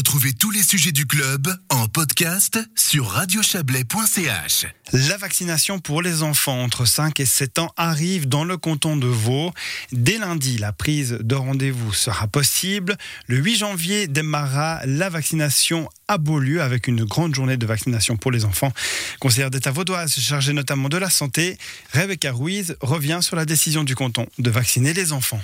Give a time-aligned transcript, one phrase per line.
[0.00, 4.66] Retrouvez tous les sujets du club en podcast sur radiochablais.ch.
[4.94, 9.06] La vaccination pour les enfants entre 5 et 7 ans arrive dans le canton de
[9.06, 9.52] Vaud.
[9.92, 12.96] Dès lundi, la prise de rendez-vous sera possible.
[13.26, 18.30] Le 8 janvier démarrera la vaccination à Beaulieu avec une grande journée de vaccination pour
[18.30, 18.72] les enfants.
[19.18, 21.58] Conseillère d'État vaudoise chargée notamment de la santé,
[21.92, 25.42] Rebecca Ruiz revient sur la décision du canton de vacciner les enfants.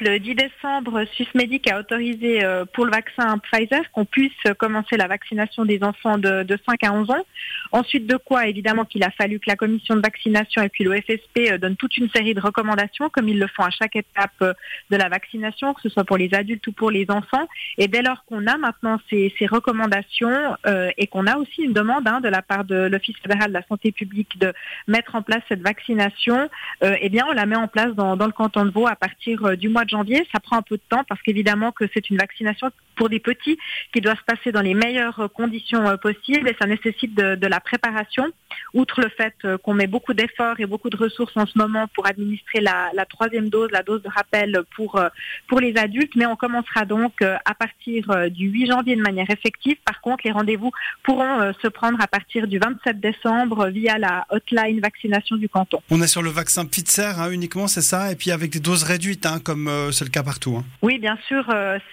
[0.00, 5.06] Le 10 décembre, Swissmedic a autorisé euh, pour le vaccin Pfizer qu'on puisse commencer la
[5.06, 7.24] vaccination des enfants de, de 5 à 11 ans.
[7.70, 10.96] Ensuite de quoi, évidemment, qu'il a fallu que la commission de vaccination et puis le
[10.96, 14.32] FSP euh, donnent toute une série de recommandations, comme ils le font à chaque étape
[14.42, 14.52] euh,
[14.90, 17.46] de la vaccination, que ce soit pour les adultes ou pour les enfants.
[17.78, 20.56] Et dès lors qu'on a maintenant ces, ces recommandations
[20.96, 23.66] et qu'on a aussi une demande hein, de la part de l'Office fédéral de la
[23.66, 24.52] santé publique de
[24.88, 26.48] mettre en place cette vaccination,
[26.82, 29.56] eh bien, on la met en place dans, dans le canton de Vaud à partir
[29.56, 30.26] du mois de janvier.
[30.32, 33.58] Ça prend un peu de temps parce qu'évidemment que c'est une vaccination pour des petits
[33.92, 37.60] qui doit se passer dans les meilleures conditions euh, possibles et ça nécessite de, la
[37.60, 38.26] préparation.
[38.72, 41.88] Outre le fait euh, qu'on met beaucoup d'efforts et beaucoup de ressources en ce moment
[41.94, 45.08] pour administrer la, la, troisième dose, la dose de rappel pour, euh,
[45.48, 49.76] pour les adultes, mais on commencera donc à partir du 8 janvier de manière effective.
[49.84, 50.70] Par contre, les rendez-vous
[51.02, 55.80] pourront se prendre à partir du 27 décembre via la hotline vaccination du canton.
[55.90, 58.84] On est sur le vaccin Pfizer hein, uniquement, c'est ça, et puis avec des doses
[58.84, 60.56] réduites, hein, comme c'est le cas partout.
[60.58, 60.64] Hein.
[60.82, 61.44] Oui, bien sûr,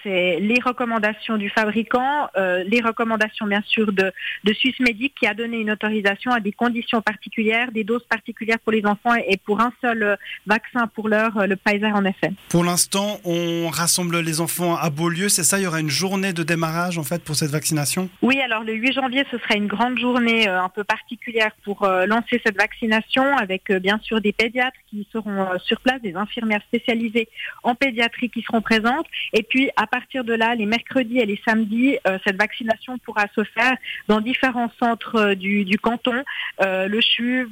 [0.02, 4.12] c'est les recommandations du fabricant, euh, les recommandations bien sûr de,
[4.44, 8.72] de Swissmedic qui a donné une autorisation à des conditions particulières, des doses particulières pour
[8.72, 10.16] les enfants et pour un seul euh,
[10.46, 12.32] vaccin pour l'heure, euh, le Pfizer en effet.
[12.48, 15.58] Pour l'instant, on rassemble les enfants à Beaulieu, c'est ça?
[15.58, 18.08] Il y aura une journée de démarrage en fait pour cette vaccination?
[18.22, 22.40] Oui, alors le 8 janvier, ce sera une grande journée un peu particulière pour lancer
[22.44, 27.28] cette vaccination avec bien sûr des pédiatres qui seront sur place, des infirmières spécialisées
[27.62, 29.06] en pédiatrie qui seront présentes.
[29.32, 33.26] Et puis à partir de là, les mercredis et les samedis, euh, cette vaccination pourra
[33.34, 33.76] se faire
[34.08, 36.22] dans différents centres euh, du, canton,
[36.62, 37.50] euh, le CHUV,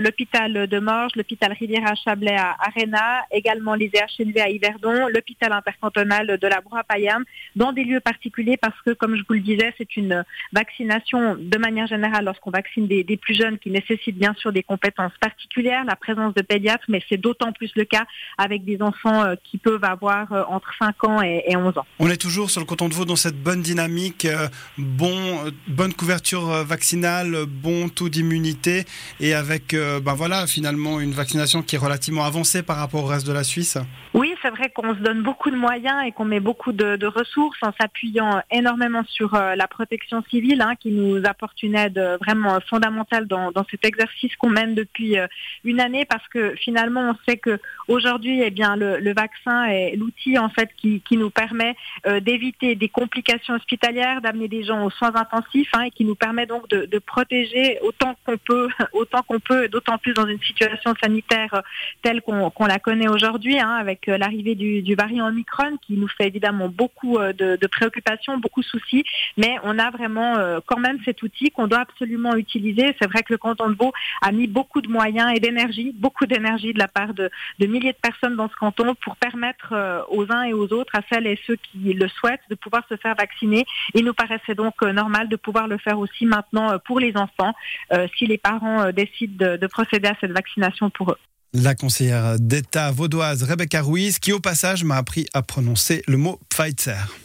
[0.00, 6.38] l'hôpital de Morges, l'hôpital Rivière à à Arena, également les EHNV à Yverdon, l'hôpital intercantonal
[6.38, 7.24] de la Broye-Payerne,
[7.56, 11.58] dans des lieux particuliers parce que, comme je vous le disais, c'est une vaccination de
[11.58, 15.84] manière générale lorsqu'on vaccine des, des, plus jeunes qui nécessite bien sûr des compétences particulières,
[15.84, 18.06] la présence de pédiatres, mais c'est d'autant plus le cas
[18.38, 21.86] avec des enfants qui peuvent avoir entre 5 ans et, et 11 ans.
[21.98, 24.48] On est toujours sur le canton de Vaud dans cette bonne dynamique, euh,
[24.78, 28.84] bon, euh, bonne couverture euh, vaccinale, bon taux d'immunité
[29.20, 33.26] et avec ben voilà, finalement une vaccination qui est relativement avancée par rapport au reste
[33.26, 33.78] de la Suisse.
[34.14, 37.06] Oui, c'est vrai qu'on se donne beaucoup de moyens et qu'on met beaucoup de, de
[37.06, 42.58] ressources en s'appuyant énormément sur la protection civile hein, qui nous apporte une aide vraiment
[42.68, 45.16] fondamentale dans, dans cet exercice qu'on mène depuis
[45.64, 49.96] une année parce que finalement on sait que aujourd'hui eh bien le, le vaccin est
[49.96, 51.76] l'outil en fait qui, qui nous permet
[52.06, 56.14] euh, d'éviter des complications hospitalières, d'amener des gens aux soins intensifs hein, et qui nous
[56.14, 60.40] permet donc de, de protéger autant qu'on peut, autant qu'on peut, d'autant plus dans une
[60.40, 61.60] situation sanitaire euh,
[62.02, 65.94] telle qu'on qu la connaît aujourd'hui, hein, avec euh, l'arrivée du, du, variant Omicron qui
[65.94, 69.04] nous fait évidemment beaucoup de, de, préoccupations, beaucoup de soucis,
[69.36, 72.94] mais on a vraiment quand même cet outil qu'on doit absolument utiliser.
[72.98, 73.92] C'est vrai que le canton de Vaud
[74.22, 77.92] a mis beaucoup de moyens et d'énergie, beaucoup d'énergie de la part de, de, milliers
[77.92, 81.56] de personnes dans ce canton pour aux uns et aux autres, à celles et ceux
[81.56, 83.64] qui le souhaitent, de pouvoir se faire vacciner.
[83.94, 87.16] Il nous paraissait donc euh, normal de pouvoir le faire aussi maintenant euh, pour les
[87.16, 87.54] enfants,
[87.92, 91.18] euh, si les parents décident de, de procéder à cette vaccination pour eux.
[91.52, 96.38] La conseillère d'État vaudoise Rebecca Ruiz, qui au passage m'a appris à prononcer le mot
[96.50, 97.16] Pfizer.